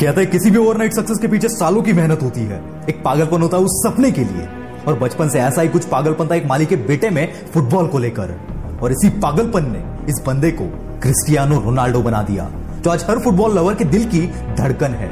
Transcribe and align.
कहते 0.00 0.20
हैं, 0.20 0.30
किसी 0.30 0.50
भी 0.50 0.58
ओवरनाइट 0.58 0.92
सक्सेस 0.92 1.18
के 1.18 1.28
पीछे 1.28 1.48
सालों 1.48 1.82
की 1.82 1.92
मेहनत 1.92 2.22
होती 2.22 2.40
है। 2.40 2.60
एक 2.88 3.02
पागलपन 3.04 3.42
होता 3.42 3.56
है 3.56 3.62
उस 3.62 3.70
सपने 3.86 4.10
के 4.10 4.20
लिए। 4.20 4.48
और 4.88 4.98
बचपन 4.98 5.28
से 5.28 5.40
ऐसा 5.40 5.62
ही 5.62 5.68
कुछ 5.68 5.84
पागलपन 5.84 6.28
था 6.28 6.34
एक 6.34 6.46
माली 6.46 6.66
के 6.66 6.76
बेटे 6.76 7.10
में 7.10 7.46
फुटबॉल 7.54 7.86
को 7.86 7.98
लेकर। 7.98 8.34
और 8.82 8.92
इसी 8.92 9.10
पागलपन 9.10 9.70
ने 9.72 9.78
इस 10.08 10.22
बंदे 10.26 10.50
को 10.50 10.64
क्रिस्टियानो 11.00 11.60
रोनाल्डो 11.60 12.02
बना 12.02 12.22
दिया, 12.22 12.50
जो 12.80 12.90
आज 12.90 13.04
हर 13.10 13.18
फुटबॉल 13.18 13.54
लवर 13.58 13.74
के 13.74 13.84
दिल 13.84 14.04
की 14.04 14.20
धड़कन 14.58 14.94
है। 14.94 15.10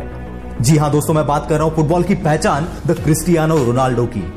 जी 0.60 0.76
हाँ 0.76 0.90
दोस्तों, 0.90 1.14
मैं 1.14 1.26
बात 1.26 1.48
कर 1.48 1.54
रहा 1.54 1.64
हूँ 1.64 1.74
फुटबॉल 1.76 2.02
की 2.02 2.14
पहचान 2.14 2.68
द 2.86 2.92
क्रिस्टियानो 2.92 3.64
रोनाल्डो 3.64 4.06
की। 4.06 4.32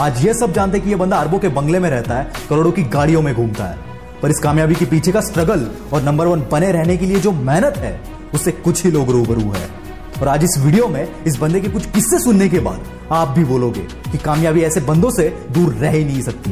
आज 0.00 0.24
ये 0.26 0.34
सब 0.34 0.52
जानते 0.52 0.80
कि 0.80 0.90
ये 0.90 0.96
बंदा 0.96 1.16
अरबों 1.16 1.38
के 1.38 1.48
बंगले 1.48 1.78
में 1.78 1.90
रहता 1.90 2.14
है, 2.14 2.32
करोड़ों 2.50 2.72
की 2.72 2.82
गाड़ियों 2.82 3.22
में 3.22 3.34
घूमता 3.34 3.64
है। 3.64 3.78
पर 4.22 4.30
इस 4.30 4.38
कामयाबी 4.38 4.74
के 4.74 4.84
पीछे 4.84 5.12
का 5.12 5.20
स्ट्रगल 5.20 5.66
और 5.92 6.02
नंबर 6.02 6.26
वन 6.26 6.40
बने 6.52 6.72
रहने 6.72 6.96
के 6.96 7.06
लिए 7.06 7.20
जो 7.20 7.32
मेहनत 7.32 7.76
है, 7.76 8.00
उससे 8.34 8.52
कुछ 8.52 8.84
ही 8.84 8.90
लोग 8.90 9.10
रूबरू 9.10 9.40
है। 9.40 9.79
और 10.22 10.28
आज 10.28 10.44
इस 10.44 10.54
वीडियो 10.58 10.88
में 10.88 11.24
इस 11.24 11.36
बंदे 11.36 11.60
के 11.60 11.68
कुछ 11.68 11.86
किस्से 11.86 12.18
सुनने 12.18 12.48
के 12.48 12.58
बाद 12.60 12.80
आप 13.12 13.28
भी 13.28 13.44
बोलोगे 13.44 13.80
कि 13.80 14.18
कामयाबी 14.18 14.60
ऐसे 14.60 14.80
बंदों 14.80 15.10
से 15.10 15.28
दूर 15.50 15.74
रह 15.74 15.90
ही 15.90 16.04
नहीं 16.04 16.22
सकती। 16.22 16.50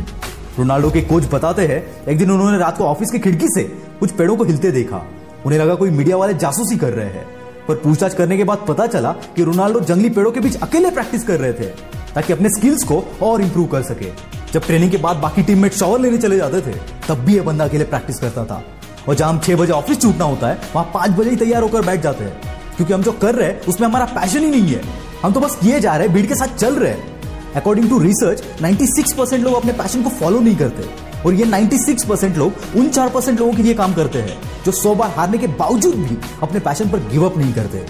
रोनाल्डो 0.59 0.90
के 0.90 1.00
कोच 1.00 1.24
बताते 1.24 1.66
हैं, 1.66 2.06
एक 2.06 2.18
दिन 2.18 2.30
उन्होंने 2.30 2.59
रात 2.59 2.78
को 2.78 2.84
ऑफ़िस 2.84 3.10
की 3.10 3.18
खिड़की 3.18 3.46
से 3.48 3.64
कुछ 4.00 4.10
पेड़ों 4.10 4.36
को 4.36 4.45
हिलते 4.45 4.70
देखा। 4.70 5.06
उन्हें 5.46 5.60
लगा 5.60 5.74
कोई 5.74 5.90
मीडिया 5.90 6.16
वाले 6.16 6.34
जासूसी 6.34 6.76
कर 6.76 6.92
रहे 6.92 7.06
हैं। 7.06 7.26
पर 7.68 7.74
पूछताछ 7.74 8.14
करने 8.14 8.36
के 8.36 8.45
बाद 8.45 8.59
पता 8.68 8.86
चला 8.86 9.12
कि 9.12 9.45
रोनाल्डो 9.45 9.80
जंगली 9.80 10.10
पेड़ों 10.10 10.32
के 10.32 10.40
बीच 10.40 10.62
अकेले 10.62 10.90
प्रैक्टिस 10.90 11.24
कर 11.24 11.40
रहे 11.40 11.52
थे, 11.52 11.66
ताकि 12.14 12.32
अपने 12.32 12.48
स्किल्स 12.48 12.84
को 12.84 13.04
और 13.23 13.40
इंप्रूव 13.40 13.66
कर 13.66 13.82
सके। 13.82 14.12
जब 14.52 14.60
ट्रेनिंग 14.60 14.90
के 14.90 14.96
बाद 14.96 15.16
बाकी 15.16 15.42
टीममेट 15.42 15.73
शॉवर 15.73 16.00
लेने 16.00 16.18
चले 16.18 16.37
जाते 16.37 16.60
थे, 16.60 16.76
तब 17.09 17.14
भी 17.14 17.37
यह 17.37 17.42
बंदा 17.42 17.64
अकेले 17.64 17.84
प्रैक्टिस 17.84 18.18
करता 18.18 18.45
था। 18.45 18.64
और 19.09 19.14
जहाँ 19.14 19.40
छह 19.45 19.56
बजे 19.56 19.73
ऑफ़िस 19.73 20.00
छूटना 20.00 20.24
होता 20.24 20.48
है, 20.48 20.59
वहाँ 20.74 20.90
पाँच 20.95 21.10
बजे 21.10 21.30
ही 21.30 21.37
तैयार 21.37 21.62
होकर 21.62 21.82
बैठ 21.82 22.00
जाते 22.00 22.24
हैं। 22.24 22.48
क्योंकि 22.78 22.92
हम 22.92 23.02
जो 23.02 23.12
कर 23.12 23.34
रहे 23.34 23.48
हैं, 23.48 23.60
उसमें 23.62 23.88
हमारा 23.88 24.05
पैशन 24.05 24.38
ही 24.38 24.50
नहीं 24.50 24.74
है। 24.74 24.82
हम 25.24 25.32
तो 25.32 25.41
बस 25.41 25.55
किए 25.55 25.80
जा 25.80 25.96
रहे 25.96 26.06
हैं, 26.06 26.16
भीड़ 26.16 26.27
के 26.27 26.34
साथ 26.34 26.57
चल 26.57 26.74
रहे 26.74 26.93
हैं। 26.93 27.52
अकॉर्डिंग 27.54 27.90
टू 27.90 27.98
रिसर्च 27.98 28.43
96 28.62 29.12
परसेंट 29.12 29.45
लोग 29.45 29.54
अपने 29.54 29.73
पैशन 29.73 30.02
को 30.02 30.10
फॉलो 30.10 30.40
नहीं 30.40 30.57
करते। 30.57 31.09
और 31.26 31.34
ये 31.34 31.45
96 31.45 32.04
परसेंट 32.04 32.37
लोग, 32.37 32.52
उन 32.76 32.88
चार 32.88 33.09
परसेंट 33.09 33.40
लोगों 33.40 33.52
के 33.52 33.62
लिए 33.62 33.74
काम 33.74 33.95
करते 33.95 34.18
हैं, 34.18 34.38
जो 34.65 34.73
सौ 34.73 34.95
बार 34.95 35.10
हारने 35.10 35.38
के 35.38 35.46
बावजूद 35.46 35.95
भी 35.95 36.16
अपने 36.43 36.60
पैशन 36.60 36.88
पर 36.88 36.99
गिव 36.99 37.24
अप 37.24 37.38
नहीं 37.38 37.52
करते। 37.52 37.87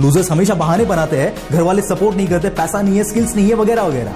लूजर्स 0.00 0.30
हमेशा 0.30 0.54
बहाने 0.54 0.84
बनाते 0.84 1.16
हैं 1.16 1.34
घर 1.52 1.62
वाले 1.62 1.82
सपोर्ट 1.82 2.16
नहीं 2.16 2.28
करते, 2.28 2.48
पैसा 2.48 2.82
नहीं 2.82 2.96
है 2.96 3.04
स्किल्स 3.04 3.36
नहीं 3.36 3.48
है, 3.48 3.54
वगैरह 3.54 3.82
वगैरह। 3.82 4.14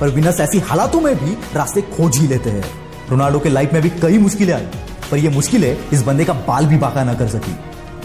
पर 0.00 0.08
विनर्स 0.08 0.40
ऐसी 0.40 0.58
हालातों 0.58 1.00
में 1.00 1.14
भी 1.24 1.36
रास्ते 1.56 1.80
खोज 1.80 2.16
ही 2.16 2.26
लेते 2.26 2.50
हैं। 2.50 2.64
रोनाल्डो 3.10 3.38
के 3.38 3.48
लाइफ 3.48 3.72
में 3.72 3.82
भी 3.82 3.90
कई 3.90 4.18
मुश्किलें 4.18 4.54
आई, 4.54 4.66
पर 5.10 5.16
ये 5.16 5.28
मुश्किलें 5.28 5.76
इस 5.92 6.02
बंदे 6.02 6.24
का 6.24 6.32
बाल 6.32 6.66
भी 6.66 6.76
बाका 6.76 7.04
ना 7.04 7.14
कर 7.14 7.28
सकी। 7.28 7.56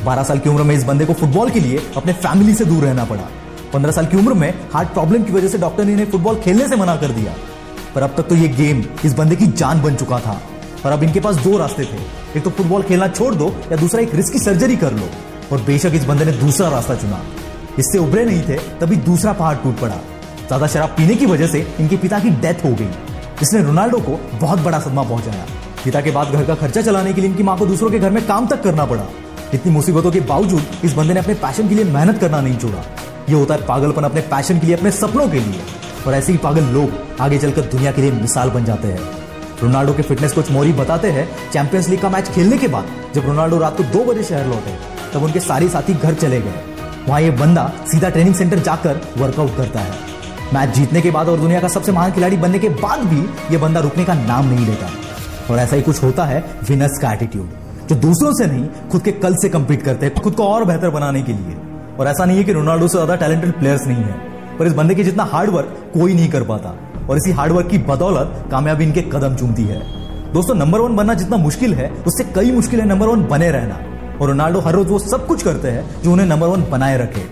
बारह 0.05 0.23
साल 0.23 0.39
की 0.39 0.49
उम्र 0.49 0.63
में 0.63 0.75
इस 0.75 0.83
बंदे 0.83 1.05
को 1.05 1.13
फुटबॉल 1.13 1.49
के 1.49 1.59
लिए 1.59 1.81
अपने 1.97 2.13
फैमिली 2.13 2.53
से 2.53 2.65
दूर 2.65 2.83
रहना 2.83 3.05
पड़ा। 3.05 3.27
पंद्रह 3.73 3.91
साल 3.91 4.05
की 4.05 4.17
उम्र 4.17 4.33
में 4.33 4.53
हार्ट 4.73 4.89
प्रॉब्लम 4.89 5.23
की 5.23 5.33
वजह 5.33 5.47
से 5.47 5.57
डॉक्टर 5.57 5.85
ने 5.85 5.91
इन्हें 5.93 6.09
फुटबॉल 6.11 6.39
खेलने 6.39 6.67
से 6.67 6.75
मना 6.75 6.95
कर 6.95 7.11
दिया। 7.11 7.33
पर 7.95 8.03
अब 8.03 8.13
तक 8.17 8.27
तो 8.27 8.35
ये 8.35 8.47
गेम 8.49 8.83
इस 9.05 9.13
बंदे 9.13 9.35
की 9.35 9.47
जान 9.53 9.81
बन 9.81 9.95
चुका 9.95 10.19
था। 10.19 10.39
और 10.85 10.91
अब 10.91 11.03
इनके 11.03 11.19
पास 11.19 11.35
दो 11.37 11.57
रास्ते 11.57 11.83
थे। 11.83 11.97
एक 12.37 12.43
तो 12.43 12.49
फुटबॉल 12.49 12.83
खेलना 12.83 13.07
छोड़ 13.07 13.33
दो 13.35 13.47
या 13.71 13.77
दूसरा 13.77 14.01
एक 14.01 14.15
रिस्की 14.15 14.39
सर्जरी 14.39 14.75
कर 14.75 14.93
लो। 14.93 15.09
और 15.51 15.61
बेशक 15.61 15.91
इस 15.95 16.03
बंदे 16.05 16.25
ने 16.25 16.31
दूसरा 16.33 16.69
रास्ता 16.69 16.95
चुना। 16.95 17.21
इससे 17.79 17.97
उभरे 17.97 18.25
नहीं 18.25 18.41
थे, 18.41 18.57
तभी 18.79 18.95
दूसरा 19.05 19.33
पहाड़ 19.33 19.55
टूट 19.57 19.79
पड़ा। 19.79 19.95
ज़्यादा 20.47 20.67
शराब 20.67 20.89
पीने 20.89 21.15
की 21.15 21.25
वजह 21.25 21.47
से 21.47 21.65
इनके 21.79 21.97
पिता 21.97 22.19
की 22.19 22.29
डेथ 22.41 22.63
हो 22.65 22.75
गई। 22.75 22.89
इसने 23.41 23.61
रोनाल्डो 23.61 23.99
को 23.99 24.19
बहुत 24.41 24.59
बड़ा 24.59 24.79
सदमा 24.79 25.03
पहुँचाया। 25.03 25.45
पिता 25.83 26.01
के 26.01 26.11
बाद 26.11 26.27
घर 26.27 26.43
का 26.45 26.55
खर्चा 26.55 26.81
चलाने 26.81 27.13
के 27.13 27.21
लिए 27.21 27.29
इनकी 27.29 27.43
माँ 27.43 27.57
को 27.57 27.65
दूसरों 27.65 27.89
के 27.91 27.99
घर 27.99 28.09
में 28.09 28.25
काम 28.27 28.47
तक 28.47 28.61
करना 28.63 28.85
पड़ा। 28.85 29.07
इतनी 29.53 29.71
मुसीबतों 29.71 30.11
के 30.11 30.19
बावजूद 30.19 30.63
इस 30.85 30.93
बंदे 30.93 31.13
ने 31.13 31.19
अपने 31.19 31.33
पैशन 31.33 31.67
के 31.69 31.75
लिए 31.75 31.85
मेहनत 31.85 32.19
करना 32.19 32.41
नहीं 32.41 32.57
छोड़ा। 32.57 32.83
ये 33.29 33.35
होता 33.35 33.53
है 33.53 33.65
पागलपन 33.65 34.03
अपने 34.03 34.21
पैशन 34.21 34.59
के 34.59 34.67
लिए, 34.67 34.75
अपने 34.75 34.91
सपनों 34.91 35.27
के 35.29 35.39
लिए। 35.39 35.61
और 36.07 36.13
ऐसे 36.13 36.31
ही 36.31 36.37
पागल 36.37 36.63
लोग 36.63 37.21
आगे 37.21 37.37
चलकर 37.37 37.61
दुनिया 37.61 37.91
के 37.91 38.01
लिए 38.01 38.11
मिसाल 38.11 38.49
बन 38.49 38.65
जाते 38.65 38.87
हैं। 38.87 38.99
रोनाल्डो 39.61 39.93
के 39.93 40.01
फिटनेस 40.01 40.33
कोच 40.33 40.51
मोरी 40.51 40.73
बताते 40.73 41.11
हैं 41.11 41.27
चैंपियंस 41.51 41.89
लीग 41.89 42.01
का 42.01 42.09
मैच 42.09 42.29
खेलने 42.29 42.57
के 42.57 42.67
बाद 42.67 42.87
जब 43.15 43.25
रोनाल्डो 43.25 43.57
रात 43.57 43.77
को 43.77 43.83
दो 43.83 44.03
बजे 44.05 44.23
शहर 44.23 44.47
लौटे, 44.47 44.77
तब 45.13 45.23
उनके 45.23 45.39
सारे 45.39 45.69
साथी 45.69 45.93
घर 45.93 46.13
चले 46.13 46.41
गए। 46.41 46.63
वहाँ 47.07 47.21
ये 47.21 47.31
बंदा 47.31 47.71
सीधा 47.91 48.09
ट्रेनिंग 48.09 48.35
सेंटर 48.35 48.59
जाकर 48.59 49.01
वर्कआउट 49.17 49.57
करता 49.57 49.79
है। 49.79 49.97
मैच 50.53 50.69
जीतने 50.69 51.01
के 51.01 51.11
बाद 51.11 51.29
और 51.29 51.39
दुनिया 51.39 51.59
का 51.59 51.67
सबसे 51.67 51.91
महान 51.91 52.11
खिलाड़ी 52.11 52.37
बनने 52.37 52.59
के 52.59 52.69
बाद 52.69 52.99
भी 52.99 53.21
ये 53.51 53.57
बंदा 53.57 53.79
रुकने 53.79 54.05
का 54.05 54.13
नाम 54.13 54.49
नहीं 54.49 54.65
लेता। 54.65 54.89
और 55.49 55.59
ऐसा 55.59 55.75
ही 55.75 55.81
कुछ 55.81 56.03
होता 56.03 56.25
है 56.25 56.45
विनर्स 56.63 56.99
का 56.99 57.13
एटीट्यूड 57.13 57.62
जो 57.89 57.95
दूसरों 57.97 58.31
से 58.33 58.45
नहीं, 58.47 58.67
खुद 58.91 59.01
के 59.01 59.11
कल 59.13 59.35
से 59.35 59.49
कंपीट 59.49 59.81
करते 59.81 60.05
हैं, 60.05 60.15
खुद 60.15 60.35
को 60.35 60.43
और 60.45 60.65
बेहतर 60.65 60.89
बनाने 60.89 61.21
के 61.21 61.33
लिए। 61.33 61.55
और 61.99 62.07
ऐसा 62.07 62.25
नहीं 62.25 62.37
है 62.37 62.43
कि 62.43 62.53
रोनाल्डो 62.53 62.87
से 62.87 62.97
ज़्यादा 62.97 63.15
टैलेंटेड 63.15 63.51
प्लेयर्स 63.59 63.87
नहीं 63.87 64.03
है, 64.03 64.13
पर 64.57 64.67
इस 64.67 64.73
बंदे 64.73 64.95
के 64.95 65.03
जितना 65.03 65.23
हार्डवर्क 65.23 65.91
कोई 65.93 66.13
नहीं 66.13 66.29
कर 66.29 66.43
पाता। 66.43 66.75
और 67.09 67.17
इसी 67.17 67.31
हार्डवर्क 67.31 67.67
की 67.67 67.77
बदौलत 67.77 68.45
कामयाबी 68.51 68.83
इनके 68.83 69.01
कदम 69.11 69.35
चूमती 69.35 69.63
है। 69.63 69.81
दोस्तों 70.33 70.55
नंबर 70.55 70.79
वन 70.79 70.95
बनना 70.95 71.13
जितना 71.13 71.37
मुश्किल 71.37 71.73
है, 71.73 71.89
उससे 72.07 72.23
कई 72.35 72.51
मुश्किल 72.51 72.79
है 72.79 72.87
नंबर 72.87 73.07
वन 73.07 73.25
बने 73.27 73.49
रहना। 73.51 73.79
और 74.21 74.27
रोनाल्डो 74.27 74.59
हर 74.59 74.73
रोज 74.73 74.87
वो 74.87 74.99
सब 74.99 75.27
कुछ 75.27 75.43
करते 75.43 75.67
हैं 75.67 76.01
जो 76.03 76.11
उन्हें 76.11 76.27
नंबर 76.27 76.47
वन 76.47 76.63
बनाए 76.71 76.97
रखे। 76.97 77.25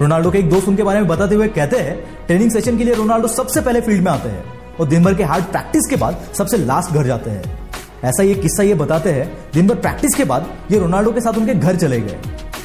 रोनाल्डो 0.00 0.30
के 0.30 0.38
एक 0.38 0.50
दोस्त 0.50 0.68
उनके 0.68 0.82
बारे 0.82 1.00
में 1.00 1.08
बताते 1.08 1.34
हुए 1.34 1.48
कहते 1.50 1.78
हैं 1.78 1.96
ट्रेनिंग 2.26 2.50
सेशन 2.50 2.78
के 2.78 2.84
लिए 2.84 2.94
रोनाल्डो 2.94 3.28
सबसे 3.28 3.60
पहले 3.60 3.80
फ़ील्ड 3.80 4.04
में 4.04 4.12
आते 4.12 4.28
हैं 4.28 4.44
और 4.80 4.86
दिन 4.88 5.04
भर 5.04 5.14
के 5.14 5.24
हार्ड 5.24 5.44
प्रैक्टिस 5.46 5.90
के 5.90 5.96
बाद 5.96 6.24
सबसे 6.34 6.56
लास्ट 6.58 6.94
घर 6.94 7.06
जाते 7.06 7.30
हैं। 7.30 7.61
ऐसा 8.04 8.22
ये 8.22 8.34
किस्सा 8.34 8.62
ये 8.62 8.74
बताते 8.74 9.10
हैं, 9.12 9.26
दिन 9.54 9.66
भर 9.66 9.74
प्रैक्टिस 9.76 10.14
के 10.14 10.24
बाद 10.24 10.46
ये 10.70 10.78
रोनाल्डो 10.78 11.12
के 11.12 11.20
साथ 11.20 11.38
उनके 11.38 11.54
घर 11.54 11.76
चले 11.76 12.00
गए। 12.00 12.18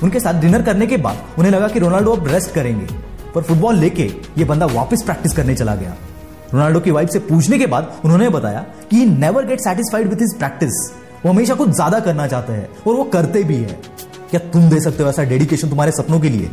उनके 0.03 0.19
साथ 0.19 0.39
डिनर 0.41 0.61
करने 0.61 0.87
के 0.87 0.97
बाद 0.97 1.17
उन्हें 1.37 1.51
लगा 1.51 1.67
कि 1.67 1.79
रोनाल्डो 1.79 2.11
अब 2.11 2.27
रेस्ट 2.27 2.53
करेंगे। 2.53 2.85
पर 3.35 3.41
फुटबॉल 3.41 3.75
लेके 3.75 4.03
ये 4.37 4.45
बंदा 4.45 4.65
वापस 4.67 5.03
प्रैक्टिस 5.03 5.33
करने 5.33 5.55
चला 5.55 5.75
गया। 5.75 5.95
रोनाल्डो 6.53 6.79
की 6.79 6.91
वाइफ 6.91 7.09
से 7.09 7.19
पूछने 7.21 7.57
के 7.59 7.65
बाद 7.67 8.01
उन्होंने 8.05 8.29
बताया 8.29 8.59
कि 8.91 9.05
never 9.07 9.45
get 9.45 9.59
satisfied 9.61 10.09
with 10.09 10.21
his 10.21 10.37
practice 10.37 10.81
वो 11.25 11.31
हमेशा 11.31 11.55
कुछ 11.55 11.69
ज़्यादा 11.69 11.99
करना 11.99 12.27
चाहते 12.27 12.53
हैं 12.53 12.69
और 12.87 12.95
वो 12.95 13.03
करते 13.05 13.43
भी 13.43 13.55
है। 13.55 13.79
क्या 14.31 14.39
तुम 14.53 14.69
दे 14.69 14.79
सकते 14.81 15.03
हो 15.03 15.09
ऐसा 15.09 15.23
डेडिकेशन 15.25 15.69
तुम्हारे 15.69 15.91
सपनों 15.91 16.19
के 16.19 16.29
लिए? 16.29 16.49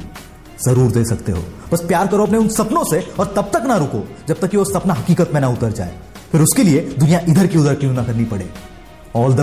ज़रूर 0.67 0.91
दे 0.91 1.05
सकते 1.05 1.33
हो। 1.33 1.43
बस 1.73 1.81
प्यार 1.85 2.07
करो 2.07 2.27
अपने 2.27 2.39
उन 2.39 2.49
सपनों 2.51 2.85
से 2.85 3.01
और 3.21 3.33
तब 3.37 3.51
तक 3.55 3.67
ना 3.67 3.77
रुको 3.77 4.03
जब 4.29 4.41
तक 4.41 4.51
कि 4.51 4.57
वो 4.57 4.65
सपना 4.65 4.95
हकीकत 4.95 5.31
में 5.35 5.41
ना 5.41 5.49
उतर 5.49 5.73
जाए। 5.73 5.95
फिर 6.33 6.41
उसके 6.41 6.63
लिए 6.63 6.81
दुनिया 6.99 7.21
इधर 7.29 7.47
की 7.47 7.59
उधर 7.59 7.75
क्यों 7.75 7.93
ना 7.93 8.05
करनी 8.05 8.25
पड़े? 8.25 8.49
All 9.17 9.35
the 9.35 9.41